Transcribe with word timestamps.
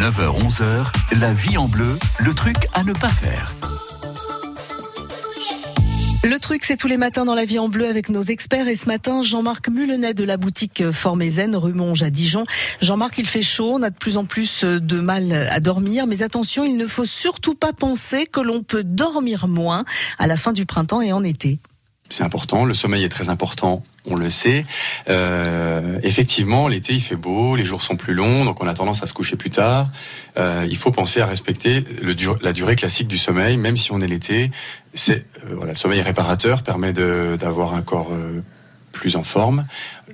9h-11h, 0.00 0.86
la 1.18 1.34
vie 1.34 1.58
en 1.58 1.68
bleu, 1.68 1.98
le 2.20 2.32
truc 2.32 2.56
à 2.72 2.82
ne 2.84 2.94
pas 2.94 3.10
faire. 3.10 3.54
Le 6.24 6.38
truc, 6.38 6.64
c'est 6.64 6.78
tous 6.78 6.88
les 6.88 6.96
matins 6.96 7.26
dans 7.26 7.34
la 7.34 7.44
vie 7.44 7.58
en 7.58 7.68
bleu 7.68 7.86
avec 7.86 8.08
nos 8.08 8.22
experts. 8.22 8.66
Et 8.68 8.76
ce 8.76 8.86
matin, 8.86 9.20
Jean-Marc 9.22 9.68
Mulenet 9.68 10.14
de 10.14 10.24
la 10.24 10.38
boutique 10.38 10.90
Formézen, 10.90 11.54
rue 11.54 11.74
Monge 11.74 12.02
à 12.02 12.08
Dijon. 12.08 12.44
Jean-Marc, 12.80 13.18
il 13.18 13.26
fait 13.26 13.42
chaud, 13.42 13.72
on 13.74 13.82
a 13.82 13.90
de 13.90 13.94
plus 13.94 14.16
en 14.16 14.24
plus 14.24 14.64
de 14.64 15.00
mal 15.00 15.34
à 15.50 15.60
dormir. 15.60 16.06
Mais 16.06 16.22
attention, 16.22 16.64
il 16.64 16.78
ne 16.78 16.86
faut 16.86 17.04
surtout 17.04 17.54
pas 17.54 17.74
penser 17.74 18.24
que 18.24 18.40
l'on 18.40 18.62
peut 18.62 18.84
dormir 18.84 19.48
moins 19.48 19.84
à 20.18 20.26
la 20.26 20.38
fin 20.38 20.54
du 20.54 20.64
printemps 20.64 21.02
et 21.02 21.12
en 21.12 21.22
été 21.22 21.60
c'est 22.10 22.24
important. 22.24 22.64
Le 22.64 22.74
sommeil 22.74 23.04
est 23.04 23.08
très 23.08 23.28
important, 23.28 23.82
on 24.04 24.16
le 24.16 24.28
sait. 24.28 24.66
Euh, 25.08 25.98
effectivement, 26.02 26.68
l'été 26.68 26.92
il 26.92 27.00
fait 27.00 27.16
beau, 27.16 27.56
les 27.56 27.64
jours 27.64 27.82
sont 27.82 27.96
plus 27.96 28.14
longs, 28.14 28.44
donc 28.44 28.62
on 28.62 28.66
a 28.66 28.74
tendance 28.74 29.02
à 29.02 29.06
se 29.06 29.14
coucher 29.14 29.36
plus 29.36 29.50
tard. 29.50 29.88
Euh, 30.36 30.66
il 30.68 30.76
faut 30.76 30.90
penser 30.90 31.20
à 31.20 31.26
respecter 31.26 31.84
le, 32.02 32.14
la 32.42 32.52
durée 32.52 32.76
classique 32.76 33.08
du 33.08 33.16
sommeil, 33.16 33.56
même 33.56 33.76
si 33.76 33.92
on 33.92 34.00
est 34.00 34.08
l'été. 34.08 34.50
C'est 34.92 35.24
euh, 35.44 35.54
voilà, 35.54 35.72
le 35.72 35.78
sommeil 35.78 36.02
réparateur 36.02 36.62
permet 36.62 36.92
d'avoir 36.92 37.74
un 37.74 37.82
corps 37.82 38.10
euh, 38.10 38.42
plus 38.92 39.14
en 39.14 39.22
forme. 39.22 39.66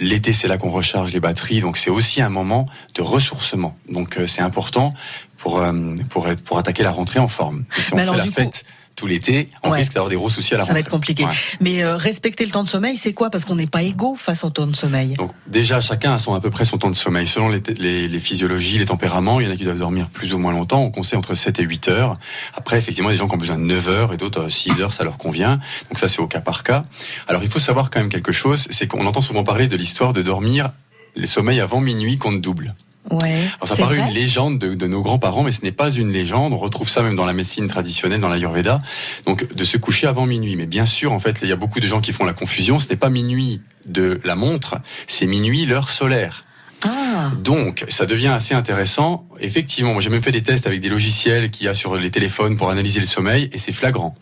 L'été, 0.00 0.32
c'est 0.32 0.48
là 0.48 0.58
qu'on 0.58 0.70
recharge 0.70 1.12
les 1.12 1.20
batteries, 1.20 1.60
donc 1.60 1.76
c'est 1.76 1.90
aussi 1.90 2.20
un 2.20 2.28
moment 2.28 2.66
de 2.94 3.02
ressourcement. 3.02 3.78
Donc 3.88 4.18
euh, 4.18 4.26
c'est 4.26 4.42
important 4.42 4.92
pour 5.36 5.62
pour 6.08 6.28
être, 6.28 6.42
pour 6.42 6.58
attaquer 6.58 6.82
la 6.82 6.90
rentrée 6.90 7.20
en 7.20 7.28
forme. 7.28 7.64
Si 7.70 7.94
on 7.94 7.98
fait 7.98 8.04
la 8.04 8.22
fête 8.24 8.64
tout 8.96 9.06
l'été, 9.06 9.48
on 9.62 9.70
risque 9.70 9.92
d'avoir 9.92 10.08
des 10.08 10.16
gros 10.16 10.28
soucis 10.28 10.54
à 10.54 10.58
la 10.58 10.64
Ça 10.64 10.72
va 10.72 10.78
être 10.78 10.90
compliqué. 10.90 11.26
Mais 11.60 11.82
euh, 11.82 11.96
respecter 11.96 12.44
le 12.44 12.50
temps 12.50 12.62
de 12.62 12.68
sommeil, 12.68 12.96
c'est 12.96 13.12
quoi? 13.12 13.30
Parce 13.30 13.44
qu'on 13.44 13.56
n'est 13.56 13.66
pas 13.66 13.82
égaux 13.82 14.14
face 14.14 14.44
au 14.44 14.50
temps 14.50 14.66
de 14.66 14.76
sommeil. 14.76 15.14
Donc 15.14 15.32
déjà, 15.46 15.80
chacun 15.80 16.14
a 16.14 16.18
son 16.18 16.34
à 16.34 16.40
peu 16.40 16.50
près 16.50 16.64
son 16.64 16.78
temps 16.78 16.90
de 16.90 16.96
sommeil. 16.96 17.26
Selon 17.26 17.48
les, 17.48 17.62
les, 17.78 18.08
les, 18.08 18.20
physiologies, 18.20 18.78
les 18.78 18.86
tempéraments, 18.86 19.40
il 19.40 19.46
y 19.46 19.50
en 19.50 19.52
a 19.52 19.56
qui 19.56 19.64
doivent 19.64 19.78
dormir 19.78 20.08
plus 20.10 20.34
ou 20.34 20.38
moins 20.38 20.52
longtemps. 20.52 20.80
On 20.80 20.90
conseille 20.90 21.18
entre 21.18 21.34
7 21.34 21.58
et 21.58 21.62
8 21.62 21.88
heures. 21.88 22.18
Après, 22.54 22.78
effectivement, 22.78 23.10
il 23.10 23.12
y 23.12 23.14
a 23.14 23.16
des 23.16 23.20
gens 23.20 23.28
qui 23.28 23.34
ont 23.34 23.38
besoin 23.38 23.56
de 23.56 23.62
9 23.62 23.88
heures 23.88 24.12
et 24.12 24.16
d'autres 24.16 24.48
6 24.48 24.70
euh, 24.70 24.82
heures, 24.82 24.92
ça 24.92 25.04
leur 25.04 25.18
convient. 25.18 25.58
Donc 25.88 25.98
ça, 25.98 26.08
c'est 26.08 26.20
au 26.20 26.26
cas 26.26 26.40
par 26.40 26.62
cas. 26.62 26.84
Alors 27.28 27.42
il 27.42 27.48
faut 27.48 27.58
savoir 27.58 27.90
quand 27.90 28.00
même 28.00 28.08
quelque 28.08 28.32
chose, 28.32 28.66
c'est 28.70 28.86
qu'on 28.86 29.06
entend 29.06 29.22
souvent 29.22 29.44
parler 29.44 29.66
de 29.66 29.76
l'histoire 29.76 30.12
de 30.12 30.22
dormir 30.22 30.72
les 31.16 31.26
sommeils 31.26 31.60
avant 31.60 31.80
minuit 31.80 32.18
compte 32.18 32.40
double. 32.40 32.74
Ouais, 33.10 33.48
Alors 33.56 33.68
ça 33.68 33.76
paraît 33.76 33.98
une 33.98 34.14
légende 34.14 34.58
de, 34.58 34.72
de 34.72 34.86
nos 34.86 35.02
grands-parents, 35.02 35.42
mais 35.42 35.52
ce 35.52 35.62
n'est 35.62 35.72
pas 35.72 35.90
une 35.90 36.10
légende. 36.10 36.52
On 36.52 36.58
retrouve 36.58 36.88
ça 36.88 37.02
même 37.02 37.16
dans 37.16 37.26
la 37.26 37.34
médecine 37.34 37.68
traditionnelle, 37.68 38.20
dans 38.20 38.30
l'Ayurveda. 38.30 38.80
Donc 39.26 39.52
de 39.54 39.64
se 39.64 39.76
coucher 39.76 40.06
avant 40.06 40.26
minuit. 40.26 40.56
Mais 40.56 40.66
bien 40.66 40.86
sûr, 40.86 41.12
en 41.12 41.20
fait, 41.20 41.40
il 41.42 41.48
y 41.48 41.52
a 41.52 41.56
beaucoup 41.56 41.80
de 41.80 41.86
gens 41.86 42.00
qui 42.00 42.12
font 42.12 42.24
la 42.24 42.32
confusion. 42.32 42.78
Ce 42.78 42.88
n'est 42.88 42.96
pas 42.96 43.10
minuit 43.10 43.60
de 43.86 44.18
la 44.24 44.36
montre, 44.36 44.76
c'est 45.06 45.26
minuit 45.26 45.66
l'heure 45.66 45.90
solaire. 45.90 46.42
Ah. 46.86 47.32
Donc, 47.38 47.84
ça 47.88 48.04
devient 48.04 48.28
assez 48.28 48.54
intéressant. 48.54 49.26
Effectivement, 49.40 49.98
j'ai 50.00 50.10
même 50.10 50.22
fait 50.22 50.32
des 50.32 50.42
tests 50.42 50.66
avec 50.66 50.80
des 50.80 50.90
logiciels 50.90 51.50
qu'il 51.50 51.66
y 51.66 51.68
a 51.68 51.74
sur 51.74 51.96
les 51.96 52.10
téléphones 52.10 52.56
pour 52.56 52.70
analyser 52.70 53.00
le 53.00 53.06
sommeil, 53.06 53.48
et 53.52 53.58
c'est 53.58 53.72
flagrant. 53.72 54.14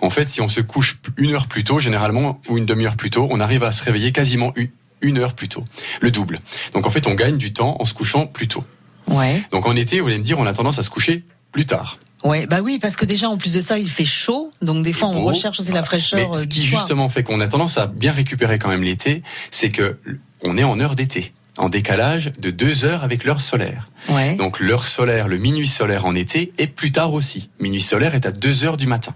En 0.00 0.10
fait, 0.10 0.28
si 0.28 0.40
on 0.40 0.48
se 0.48 0.60
couche 0.60 0.98
une 1.16 1.32
heure 1.32 1.46
plus 1.46 1.62
tôt, 1.62 1.78
généralement, 1.78 2.40
ou 2.48 2.58
une 2.58 2.66
demi-heure 2.66 2.96
plus 2.96 3.10
tôt, 3.10 3.28
on 3.30 3.38
arrive 3.38 3.62
à 3.62 3.70
se 3.70 3.82
réveiller 3.84 4.10
quasiment 4.10 4.52
une, 5.02 5.18
heure 5.18 5.34
plus 5.34 5.48
tôt, 5.48 5.64
le 6.00 6.10
double. 6.10 6.38
Donc 6.74 6.86
en 6.86 6.90
fait, 6.90 7.06
on 7.06 7.14
gagne 7.14 7.38
du 7.38 7.52
temps 7.52 7.76
en 7.80 7.84
se 7.84 7.94
couchant 7.94 8.26
plus 8.26 8.48
tôt. 8.48 8.64
Ouais. 9.08 9.42
Donc 9.50 9.66
en 9.66 9.76
été, 9.76 10.00
vous 10.00 10.08
allez 10.08 10.18
me 10.18 10.24
dire, 10.24 10.38
on 10.38 10.46
a 10.46 10.52
tendance 10.52 10.78
à 10.78 10.82
se 10.82 10.90
coucher 10.90 11.24
plus 11.52 11.66
tard. 11.66 11.98
Ouais, 12.22 12.46
bah 12.46 12.60
oui, 12.60 12.78
parce 12.80 12.96
que 12.96 13.06
déjà 13.06 13.28
en 13.28 13.38
plus 13.38 13.52
de 13.52 13.60
ça, 13.60 13.78
il 13.78 13.88
fait 13.88 14.04
chaud, 14.04 14.52
donc 14.60 14.84
des 14.84 14.92
fois 14.92 15.08
on 15.08 15.24
recherche 15.24 15.58
aussi 15.58 15.72
la 15.72 15.82
fraîcheur. 15.82 16.18
Mais 16.18 16.36
ce 16.36 16.42
euh, 16.42 16.46
qui 16.46 16.62
justement 16.62 17.08
fait 17.08 17.22
qu'on 17.22 17.40
a 17.40 17.48
tendance 17.48 17.78
à 17.78 17.86
bien 17.86 18.12
récupérer 18.12 18.58
quand 18.58 18.68
même 18.68 18.82
l'été, 18.82 19.22
c'est 19.50 19.70
que 19.70 19.98
on 20.42 20.58
est 20.58 20.64
en 20.64 20.78
heure 20.80 20.96
d'été, 20.96 21.32
en 21.56 21.70
décalage 21.70 22.32
de 22.38 22.50
deux 22.50 22.84
heures 22.84 23.04
avec 23.04 23.24
l'heure 23.24 23.40
solaire. 23.40 23.88
Ouais. 24.10 24.34
Donc 24.34 24.60
l'heure 24.60 24.84
solaire, 24.84 25.28
le 25.28 25.38
minuit 25.38 25.68
solaire 25.68 26.04
en 26.04 26.14
été, 26.14 26.52
est 26.58 26.66
plus 26.66 26.92
tard 26.92 27.14
aussi. 27.14 27.48
Minuit 27.58 27.80
solaire 27.80 28.14
est 28.14 28.26
à 28.26 28.32
2 28.32 28.64
heures 28.64 28.76
du 28.76 28.86
matin. 28.86 29.14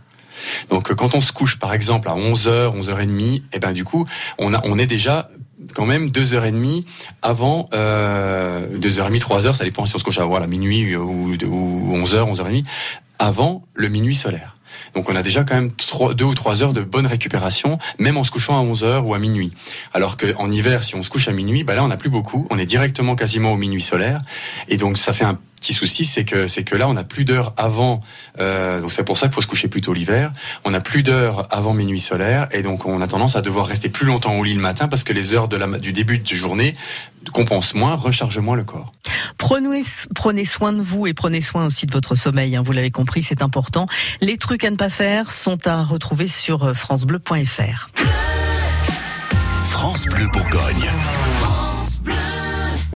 Donc 0.71 0.93
quand 0.95 1.15
on 1.15 1.21
se 1.21 1.33
couche 1.33 1.59
par 1.59 1.73
exemple 1.73 2.09
à 2.09 2.15
11h, 2.15 2.79
11h30, 2.79 3.43
et 3.53 3.59
ben 3.59 3.73
du 3.73 3.85
coup, 3.85 4.07
on 4.39 4.55
a 4.55 4.61
on 4.65 4.79
est 4.79 4.87
déjà 4.87 5.29
quand 5.75 5.87
même 5.87 6.11
deux 6.11 6.35
heures 6.35 6.45
et 6.45 6.53
demie 6.53 6.85
avant 7.23 7.69
euh, 7.75 8.79
deux 8.79 8.99
heures 8.99 9.07
et 9.07 9.11
demie, 9.11 9.21
trois 9.21 9.47
heures, 9.47 9.55
ça 9.55 9.65
dépend 9.65 9.85
si 9.85 9.95
on 9.97 9.99
se 9.99 10.05
couche 10.05 10.19
à 10.19 10.25
voilà, 10.25 10.47
minuit 10.47 10.97
ou, 10.97 11.35
ou 11.35 11.95
11 11.95 12.15
heures, 12.15 12.29
11 12.29 12.41
heures 12.41 12.47
et 12.47 12.51
demie, 12.51 12.65
avant 13.19 13.65
le 13.75 13.89
minuit 13.89 14.15
solaire. 14.15 14.57
Donc 14.95 15.09
on 15.09 15.17
a 15.17 15.23
déjà 15.23 15.45
quand 15.45 15.55
même 15.55 15.73
trois, 15.73 16.15
deux 16.15 16.25
ou 16.25 16.35
trois 16.35 16.63
heures 16.63 16.73
de 16.73 16.83
bonne 16.83 17.07
récupération, 17.07 17.79
même 17.99 18.17
en 18.17 18.25
se 18.25 18.31
couchant 18.31 18.57
à 18.57 18.61
11 18.61 18.85
heures 18.85 19.07
ou 19.07 19.15
à 19.15 19.19
minuit. 19.19 19.53
Alors 19.93 20.17
qu'en 20.17 20.51
hiver, 20.51 20.83
si 20.83 20.95
on 20.95 21.03
se 21.03 21.11
couche 21.11 21.29
à 21.29 21.33
minuit, 21.33 21.65
bah 21.65 21.75
là 21.75 21.85
on 21.85 21.89
n'a 21.89 21.97
plus 21.97 22.11
beaucoup, 22.11 22.47
on 22.51 22.59
est 22.59 22.67
directement 22.67 23.17
quasiment 23.17 23.53
au 23.53 23.57
minuit 23.57 23.83
solaire, 23.83 24.23
et 24.69 24.77
donc 24.77 24.99
ça 24.99 25.13
fait 25.13 25.25
un 25.25 25.39
petit 25.65 25.73
souci, 25.73 26.05
c'est 26.05 26.25
que 26.25 26.47
c'est 26.47 26.63
que 26.63 26.77
là, 26.77 26.89
on 26.89 26.97
a 26.97 27.05
plus 27.05 27.25
d'heures 27.25 27.55
avant. 27.57 28.01
Euh, 28.39 28.83
donc 28.83 28.93
c'est 28.93 29.03
pour 29.03 29.17
ça 29.17 29.29
qu'il 29.29 29.35
faut 29.35 29.41
se 29.41 29.47
coucher 29.47 29.69
plus 29.69 29.81
tôt 29.81 29.95
l'hiver. 29.95 30.31
On 30.65 30.75
a 30.75 30.81
plus 30.81 31.03
d'heures 31.03 31.47
avant 31.51 31.73
minuit 31.73 32.01
solaire, 32.01 32.49
et 32.53 32.63
donc 32.63 32.85
on 32.85 33.01
a 33.01 33.07
tendance 33.07 33.35
à 33.35 33.41
devoir 33.41 33.67
rester 33.67 33.89
plus 33.89 34.05
longtemps 34.05 34.35
au 34.35 34.45
lit 34.45 34.53
le 34.53 34.61
matin 34.61 34.89
parce 34.89 35.05
que 35.05 35.15
les 35.15 35.33
heures 35.33 35.49
de 35.49 35.57
la, 35.57 35.67
du 35.79 35.93
début 35.93 36.19
de 36.19 36.35
journée 36.35 36.75
compensent 37.33 37.75
moins, 37.75 37.95
rechargent 37.95 38.41
moins 38.41 38.57
le 38.57 38.65
corps. 38.65 38.93
Prenez, 39.39 39.83
prenez 40.15 40.45
soin 40.45 40.75
de 40.75 40.83
vous 40.83 41.07
et 41.07 41.15
prenez 41.15 41.41
soin 41.41 41.65
aussi 41.65 41.87
de 41.87 41.93
votre 41.93 42.15
sommeil. 42.15 42.57
Hein, 42.57 42.63
vous 42.63 42.73
l'avez 42.73 42.91
compris, 42.91 43.23
c'est 43.23 43.41
important. 43.41 43.87
Les 44.21 44.37
trucs 44.37 44.65
à 44.65 44.71
ne 44.71 44.77
pas 44.77 44.91
faire 44.91 45.31
sont 45.31 45.67
à 45.67 45.83
retrouver 45.83 46.29
sur 46.29 46.77
francebleu.fr. 46.77 47.89
France 49.71 50.05
Bleu 50.05 50.29
Bourgogne. 50.31 50.91